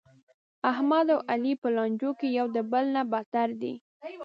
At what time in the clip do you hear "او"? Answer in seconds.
1.15-1.19